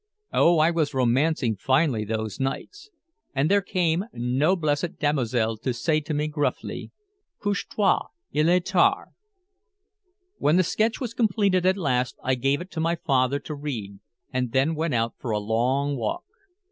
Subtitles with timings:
[0.33, 2.89] Oh, I was romancing finely those nights!
[3.35, 6.89] And there came no Blessed Damozel to say to me gruffly,
[7.43, 7.99] "Couches toi.
[8.31, 9.09] Il est tard."
[10.39, 13.99] When the sketch was completed at last I gave it to my father to read
[14.33, 16.23] and then went out for a long walk.